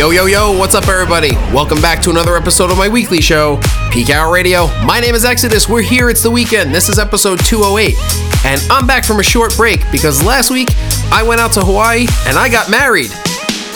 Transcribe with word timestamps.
Yo, 0.00 0.08
yo, 0.12 0.24
yo, 0.24 0.56
what's 0.56 0.74
up, 0.74 0.88
everybody? 0.88 1.32
Welcome 1.52 1.78
back 1.82 2.00
to 2.04 2.08
another 2.08 2.34
episode 2.34 2.70
of 2.70 2.78
my 2.78 2.88
weekly 2.88 3.20
show, 3.20 3.60
Peak 3.90 4.08
Hour 4.08 4.32
Radio. 4.32 4.68
My 4.82 4.98
name 4.98 5.14
is 5.14 5.26
Exodus. 5.26 5.68
We're 5.68 5.82
here, 5.82 6.08
it's 6.08 6.22
the 6.22 6.30
weekend. 6.30 6.74
This 6.74 6.88
is 6.88 6.98
episode 6.98 7.38
208. 7.44 7.98
And 8.46 8.62
I'm 8.70 8.86
back 8.86 9.04
from 9.04 9.20
a 9.20 9.22
short 9.22 9.54
break 9.58 9.82
because 9.92 10.24
last 10.24 10.50
week 10.50 10.68
I 11.12 11.22
went 11.22 11.42
out 11.42 11.52
to 11.52 11.60
Hawaii 11.60 12.06
and 12.24 12.38
I 12.38 12.48
got 12.48 12.70
married. 12.70 13.10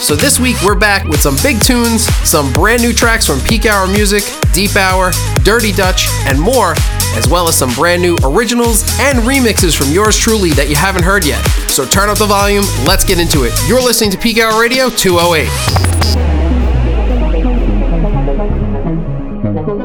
So 0.01 0.15
this 0.15 0.39
week 0.39 0.55
we're 0.65 0.73
back 0.73 1.05
with 1.05 1.21
some 1.21 1.37
big 1.43 1.61
tunes, 1.61 2.05
some 2.27 2.51
brand 2.53 2.81
new 2.81 2.91
tracks 2.91 3.27
from 3.27 3.39
Peak 3.41 3.67
Hour 3.67 3.85
Music, 3.85 4.23
Deep 4.51 4.75
Hour, 4.75 5.11
Dirty 5.43 5.71
Dutch, 5.71 6.07
and 6.25 6.41
more, 6.41 6.73
as 7.13 7.27
well 7.29 7.47
as 7.47 7.55
some 7.55 7.71
brand 7.75 8.01
new 8.01 8.17
originals 8.23 8.81
and 8.99 9.19
remixes 9.19 9.77
from 9.77 9.93
yours 9.93 10.17
truly 10.17 10.49
that 10.53 10.69
you 10.69 10.75
haven't 10.75 11.03
heard 11.03 11.23
yet. 11.23 11.45
So 11.69 11.85
turn 11.85 12.09
up 12.09 12.17
the 12.17 12.25
volume, 12.25 12.65
let's 12.87 13.05
get 13.05 13.19
into 13.19 13.43
it. 13.43 13.53
You're 13.67 13.79
listening 13.79 14.09
to 14.09 14.17
Peak 14.17 14.39
Hour 14.39 14.59
Radio 14.59 14.89
208. 14.89 15.84
Thank 19.55 19.67
you. 19.69 19.84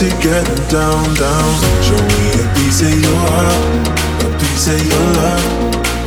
To 0.00 0.08
getting 0.22 0.64
down, 0.72 1.04
down. 1.14 1.52
Show 1.84 2.00
me 2.16 2.24
a 2.32 2.44
piece 2.56 2.80
of 2.80 2.94
your 3.04 3.20
heart, 3.20 3.88
a 4.24 4.28
piece 4.40 4.66
of 4.72 4.80
your 4.80 5.06
love. 5.20 5.44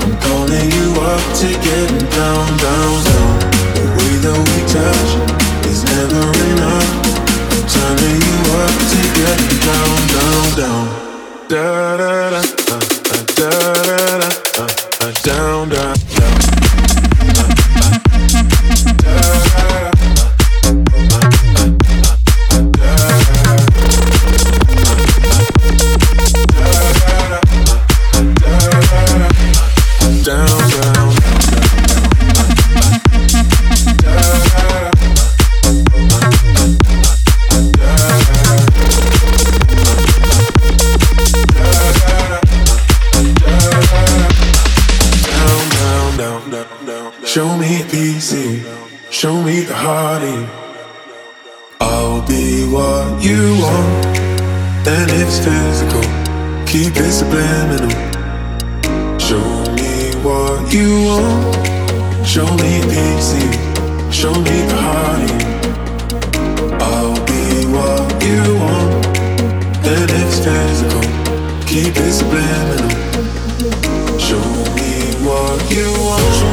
I'm 0.01 0.13
calling 0.17 0.67
you 0.73 0.87
up 0.97 1.21
to 1.37 1.47
getting 1.61 2.09
down, 2.09 2.47
down, 2.57 2.93
down. 3.05 3.33
The 3.77 3.85
way 3.93 4.13
that 4.25 4.39
we 4.49 4.59
touch 4.73 5.09
is 5.69 5.85
never 5.93 6.25
enough. 6.49 6.89
I'm 7.53 7.63
turning 7.69 8.17
you 8.17 8.37
up 8.65 8.75
to 8.89 9.01
getting 9.13 9.61
down, 9.61 9.97
down, 10.17 10.45
down. 10.57 10.85
Da 11.47 11.97
da 11.97 12.29
da, 12.31 12.42
Show 47.33 47.57
me 47.57 47.81
PC, 47.89 48.62
show 49.09 49.41
me 49.41 49.62
the 49.62 49.74
heartache. 49.74 50.47
I'll 51.81 52.21
be 52.27 52.69
what 52.69 53.24
you 53.24 53.57
want, 53.59 54.06
and 54.85 55.09
it's 55.09 55.39
physical. 55.39 56.03
Keep 56.68 56.94
it 56.95 57.12
subliminal. 57.12 57.89
Show 59.18 59.50
me 59.74 60.13
what 60.21 60.71
you 60.71 61.06
want. 61.09 61.56
Show 62.24 62.45
me 62.62 62.81
PC. 62.94 63.41
Show 64.13 64.36
me 64.47 64.57
the 64.69 64.77
heartache. 64.86 65.47
I'll 66.83 67.18
be 67.25 67.65
what 67.74 68.06
you 68.21 68.41
want. 68.62 69.07
And 69.89 70.09
it's 70.21 70.38
physical. 70.45 71.01
Keep 71.65 71.97
it 71.97 72.13
subliminal. 72.13 72.89
Show 74.19 74.45
me 74.77 75.25
what 75.25 75.71
you 75.71 75.91
want. 76.06 76.52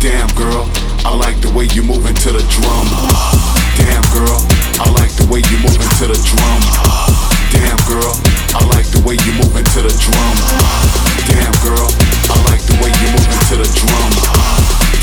Damn 0.00 0.32
girl, 0.32 0.64
I 1.04 1.12
like 1.14 1.36
the 1.44 1.52
way 1.52 1.68
you 1.76 1.82
moving 1.84 2.14
to 2.24 2.32
the 2.32 2.40
drum. 2.48 2.88
Damn 3.76 4.00
girl, 4.16 4.40
I 4.80 4.88
like 4.96 5.12
the 5.20 5.28
way 5.28 5.44
you 5.44 5.60
moving 5.60 5.92
to 6.00 6.06
the 6.08 6.16
drum. 6.16 6.60
Damn 7.52 7.76
girl, 7.84 8.08
I 8.56 8.64
like 8.72 8.88
the 8.88 9.04
way 9.04 9.20
you 9.20 9.32
moving 9.36 9.60
to 9.60 9.80
the 9.84 9.92
drum. 10.00 10.36
Damn 11.28 11.52
girl, 11.60 11.84
I 12.32 12.36
like 12.48 12.64
the 12.64 12.80
way 12.80 12.88
you 12.88 13.08
moving 13.12 13.44
to 13.52 13.54
the 13.60 13.68
drum. 13.76 14.12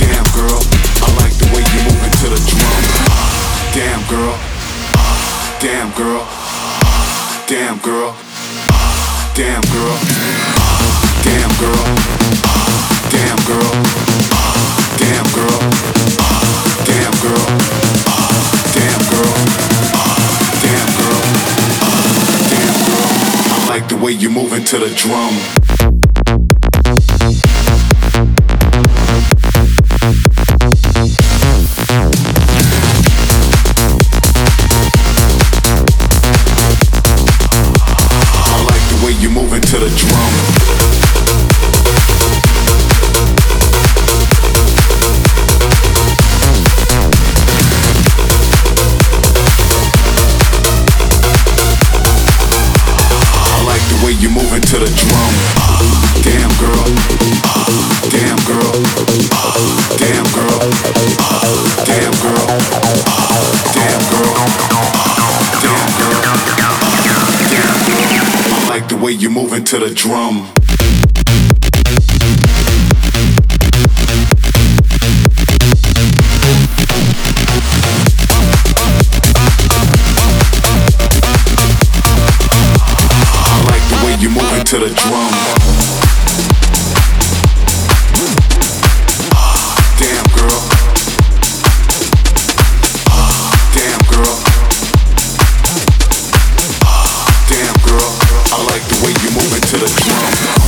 Damn 0.01 0.25
girl, 0.33 0.61
I 1.05 1.09
like 1.21 1.35
the 1.37 1.45
way 1.53 1.61
you 1.61 1.79
moving 1.85 2.13
to 2.17 2.27
the 2.33 2.41
drum. 2.49 2.81
Damn 3.77 4.01
girl, 4.09 4.33
damn 5.61 5.93
girl, 5.93 6.25
damn 7.45 7.77
girl, 7.85 8.17
damn 9.37 9.61
girl. 9.69 9.97
Damn 10.47 10.71
girl. 10.81 10.87
Damn 11.23 11.51
girl. 11.59 11.85
Damn 13.11 13.45
girl. 13.45 14.06
The 23.87 23.95
way 24.03 24.11
you 24.11 24.29
moving 24.29 24.63
to 24.63 24.77
the 24.77 24.89
drum. 24.95 25.66
To 69.65 69.79
the 69.79 69.89
drum. 69.89 70.56
To 99.67 99.75
the 99.75 99.88
drum. 99.88 100.66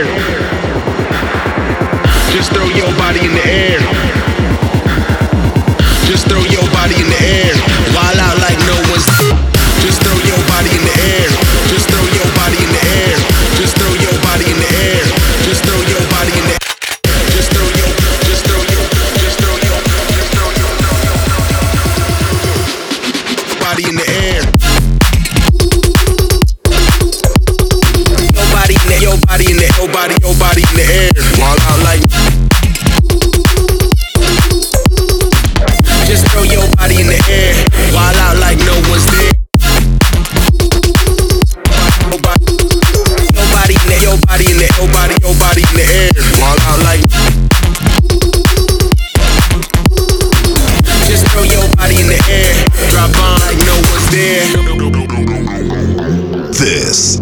air. 0.00 0.08
Just 2.32 2.52
throw 2.52 2.68
your 2.68 2.92
body 2.96 3.20
in 3.20 3.32
the 3.32 3.44
air. 3.44 3.80
Just 6.06 6.26
throw 6.28 6.42
your 6.42 6.66
body 6.72 6.96
in 6.96 7.08
the 7.08 7.20
air. 7.20 7.54
Wild 7.94 8.18
out 8.18 8.38
like 8.38 8.58
no 8.66 8.76
one's. 8.90 9.06
Just 9.84 10.02
throw 10.02 10.16
your 10.24 10.40
body 10.48 10.70
in 10.70 10.82
the 10.84 10.94
air. 11.00 11.49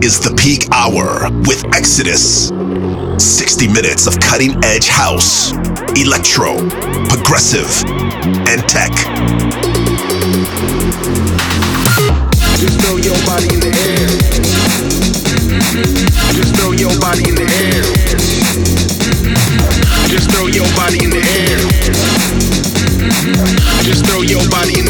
is 0.03 0.21
the 0.21 0.35
peak 0.35 0.67
hour 0.73 1.31
with 1.47 1.65
Exodus. 1.75 2.49
60 3.19 3.69
minutes 3.69 4.07
of 4.07 4.19
cutting 4.21 4.53
edge 4.65 4.89
house, 4.89 5.53
electro, 5.99 6.55
progressive, 7.09 7.69
and 8.47 8.63
tech. 8.69 8.93
Just 12.59 12.81
throw 12.81 12.97
your 12.97 13.19
body 13.27 13.49
in 13.55 13.61
the 13.61 13.73
air. 13.75 14.09
Just 16.35 16.55
throw 16.57 16.73
your 16.73 16.95
body 17.01 17.29
in 17.29 17.35
the 17.35 17.47
air. 17.47 17.83
Just 20.09 20.31
throw 20.31 20.47
your 20.47 20.69
body 20.77 21.03
in 21.03 21.11
the 21.11 21.23
air. 21.23 21.59
Just 23.83 24.07
throw 24.07 24.23
your 24.23 24.47
body 24.51 24.79
in 24.79 24.88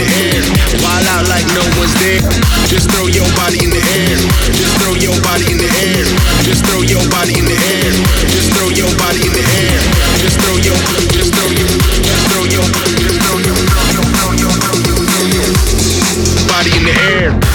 Wild 0.99 1.15
out 1.15 1.29
like 1.31 1.47
no 1.55 1.63
one's 1.79 1.95
there. 2.03 2.19
Just 2.67 2.91
throw 2.91 3.07
your 3.07 3.31
body 3.39 3.63
in 3.63 3.71
the 3.71 3.79
air. 3.79 4.19
Just 4.51 4.75
throw 4.83 4.99
your 4.99 5.15
body 5.23 5.47
in 5.47 5.59
the 5.59 5.71
air. 5.87 6.03
Just 6.43 6.67
throw 6.67 6.83
your 6.83 7.07
body 7.07 7.39
in 7.39 7.47
the 7.47 7.55
air. 7.55 7.95
Just 8.27 8.51
throw 8.59 8.67
your 8.75 8.91
body 8.99 9.23
in 9.23 9.31
the 9.31 9.47
air. 9.63 9.79
Just 10.19 10.43
throw 10.43 10.59
your, 10.59 10.75
just 11.15 11.31
throw 11.39 11.55
your, 11.55 11.71
just 12.03 12.27
throw 12.35 12.51
your, 12.51 12.67
just 12.99 13.15
throw 13.23 13.39
your 13.39 13.59
body 16.51 16.71
in 16.75 16.83
the 16.83 16.95
air. 17.15 17.48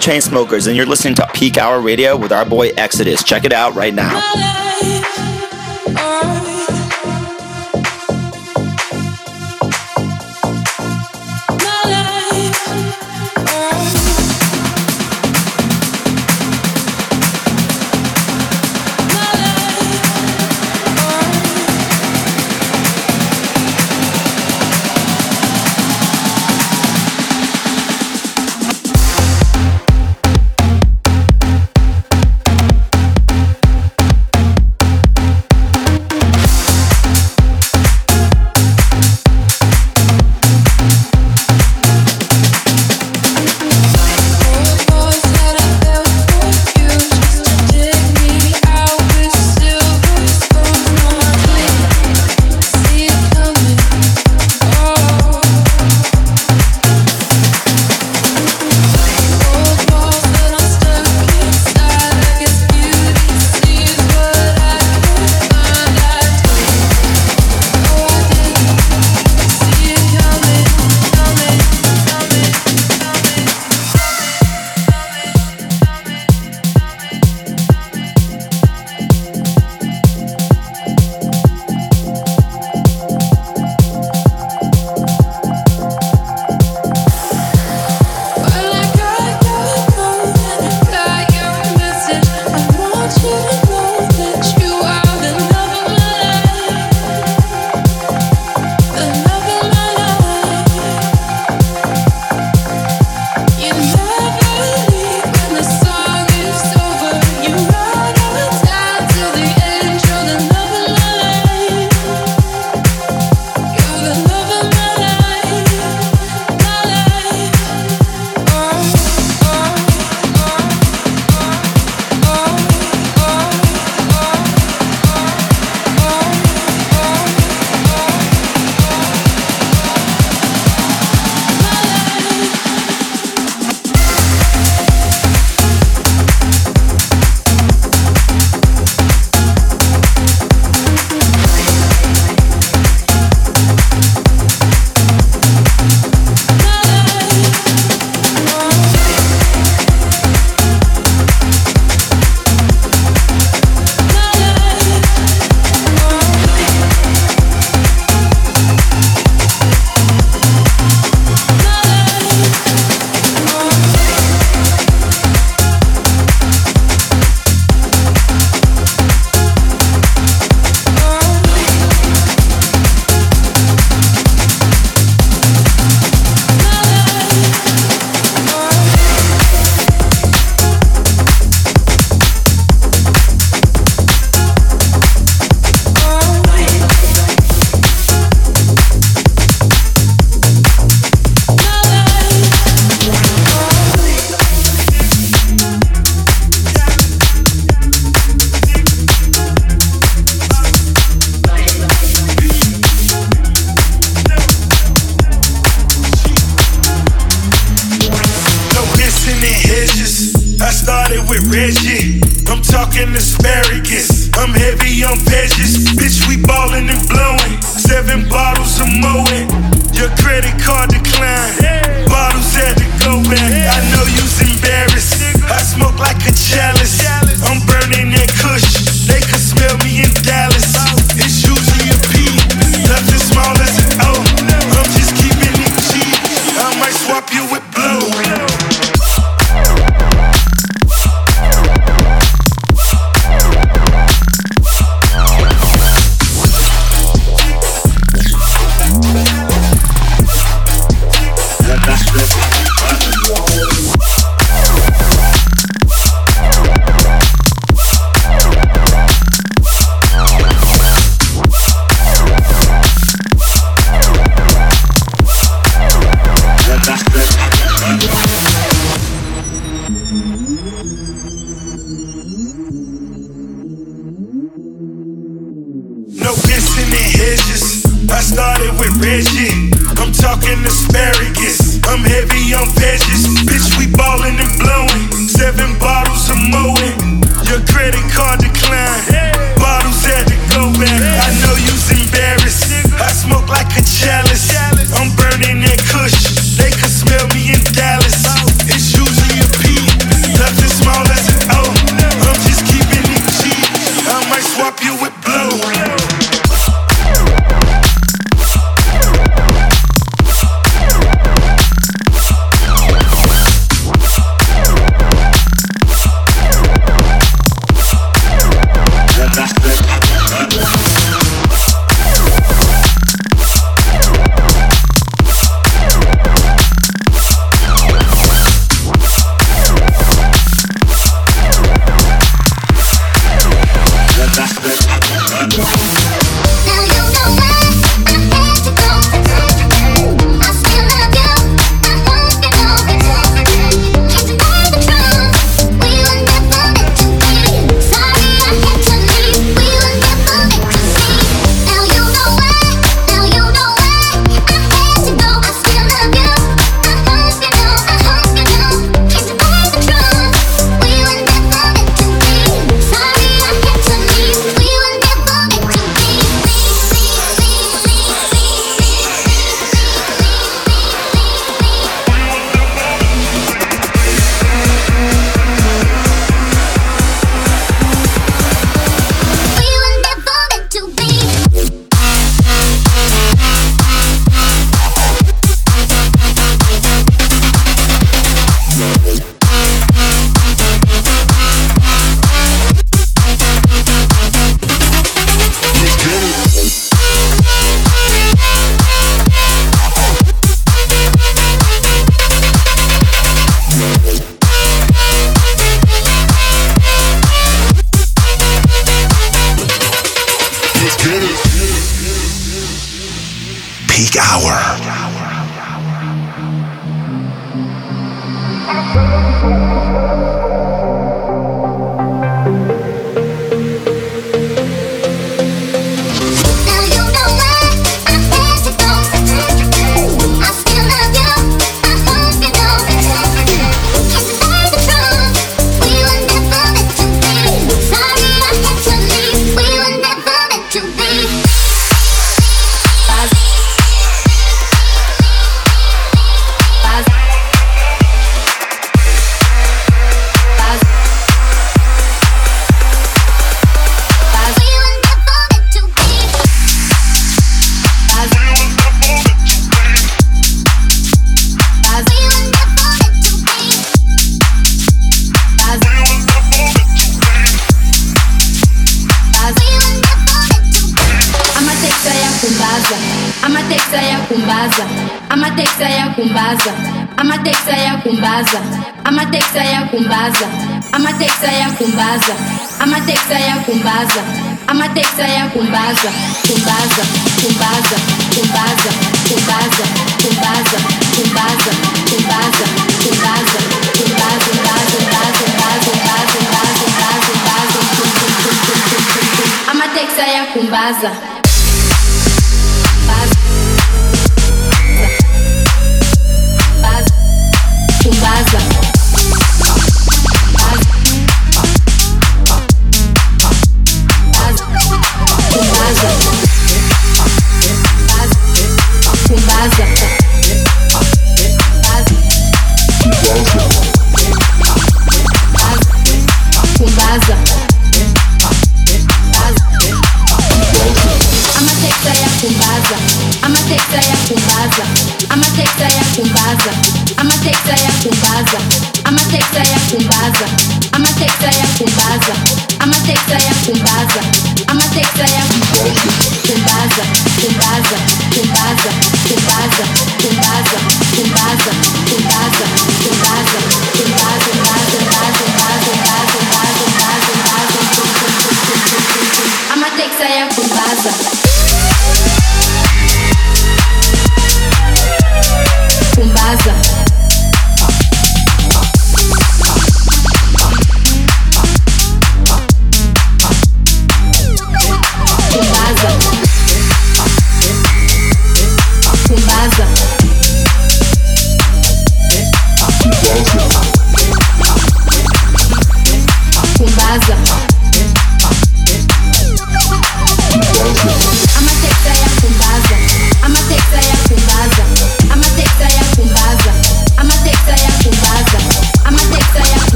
Chainsmokers, 0.00 0.66
and 0.66 0.76
you're 0.76 0.86
listening 0.86 1.14
to 1.16 1.26
Peak 1.34 1.58
Hour 1.58 1.80
Radio 1.80 2.16
with 2.16 2.32
our 2.32 2.44
boy 2.44 2.68
Exodus. 2.76 3.22
Check 3.22 3.44
it 3.44 3.52
out 3.52 3.74
right 3.74 3.94
now. 3.94 4.69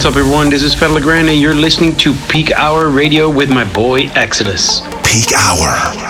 What's 0.00 0.16
up, 0.16 0.18
everyone? 0.18 0.48
This 0.48 0.62
is 0.62 0.74
Fedde 0.74 0.94
Le 0.94 1.00
Grand, 1.02 1.28
and 1.28 1.38
you're 1.38 1.54
listening 1.54 1.94
to 1.96 2.14
Peak 2.30 2.52
Hour 2.52 2.88
Radio 2.88 3.28
with 3.28 3.50
my 3.50 3.70
boy 3.70 4.04
Exodus. 4.14 4.80
Peak 5.04 5.34
Hour. 5.36 6.09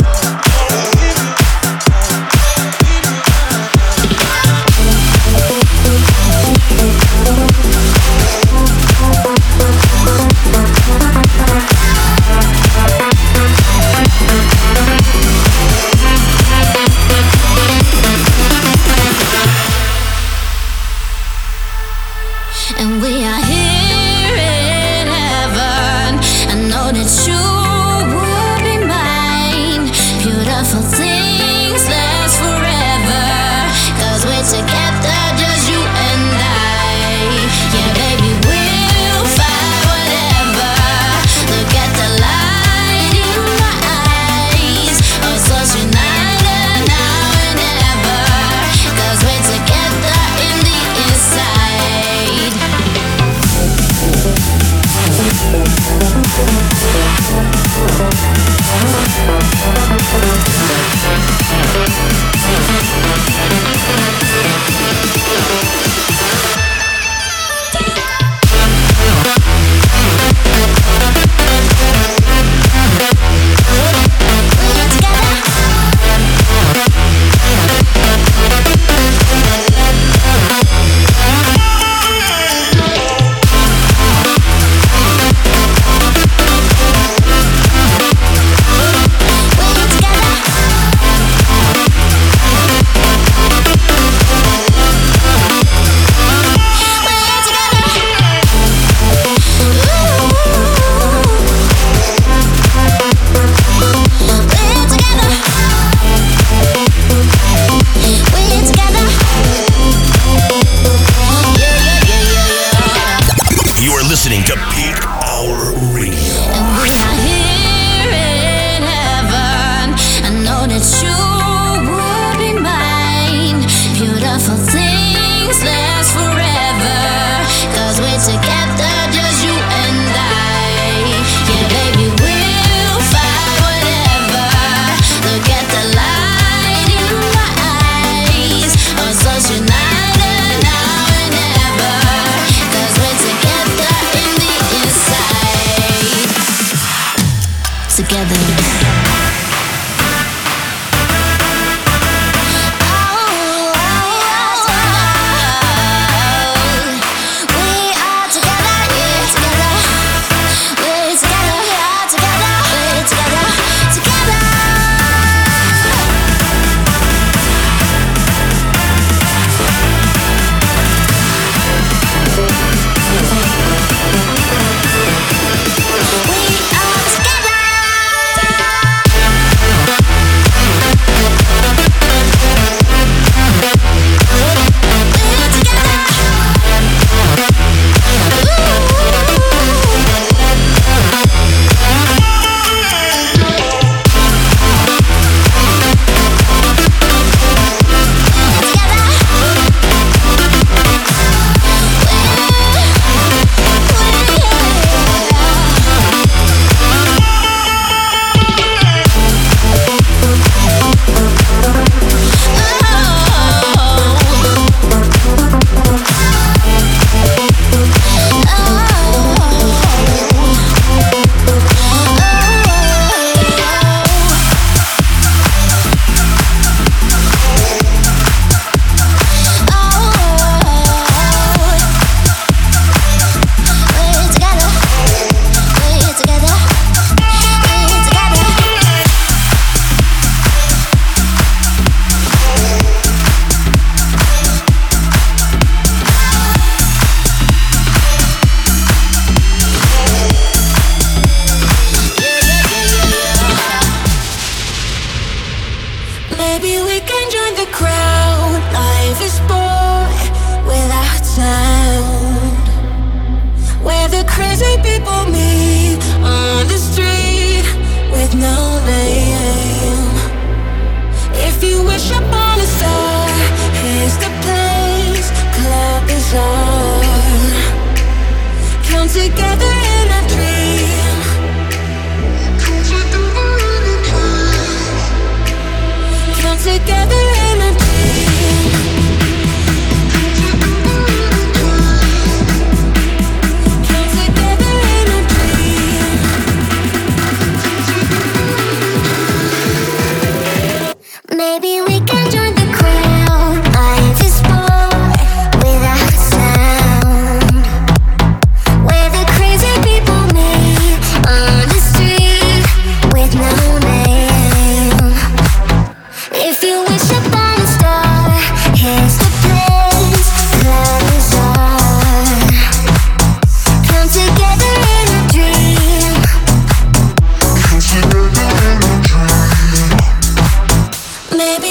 I 331.43 331.70